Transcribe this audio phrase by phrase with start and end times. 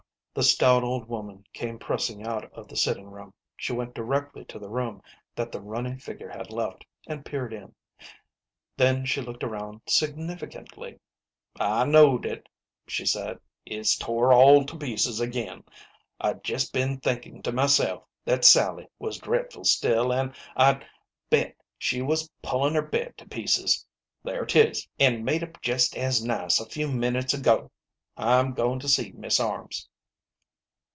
[0.33, 3.33] The stout old woman came pressing out of the sitting room.
[3.57, 5.01] She went directly to the room
[5.35, 7.75] that the running figure had left, and peered in;
[8.77, 10.99] then she looked around sig nificantly."
[11.59, 12.47] I knowed it,"
[12.87, 15.65] she said;" it's tore all to pieces agin.
[16.21, 20.87] I'd jest been thinkin' to myself that Sally was dret ful still, an' I'd
[21.29, 23.85] bet she was pullin' her bed to pieces.
[24.23, 27.69] There 'tis, an' made up jest as nice a few minutes ago!
[28.15, 29.89] I'm goin' to see Mis' Arms."